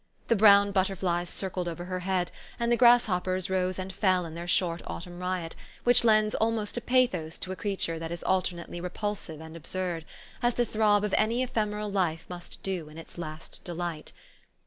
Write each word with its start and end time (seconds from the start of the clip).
The 0.29 0.35
brown 0.35 0.71
butterflies 0.71 1.29
circled 1.29 1.67
over 1.67 1.85
her 1.85 1.99
head; 1.99 2.31
and 2.59 2.71
the 2.71 2.75
grasshoppers 2.75 3.51
rose 3.51 3.77
and 3.77 3.93
fell 3.93 4.25
in 4.25 4.33
their 4.33 4.47
short 4.47 4.81
autumn 4.87 5.19
riot, 5.19 5.55
which 5.83 6.03
lends 6.03 6.33
almost 6.33 6.75
a 6.75 6.81
pathos 6.81 7.37
to 7.37 7.51
a 7.51 7.55
creature 7.55 7.99
that 7.99 8.09
is 8.11 8.23
alternately 8.23 8.81
repulsive 8.81 9.39
and 9.39 9.55
absurd, 9.55 10.05
as 10.41 10.55
the 10.55 10.65
throb 10.65 11.03
of 11.03 11.13
any 11.19 11.43
ephemeral 11.43 11.91
life 11.91 12.25
must 12.29 12.63
do 12.63 12.89
in 12.89 12.97
its 12.97 13.19
last 13.19 13.63
delight. 13.63 14.11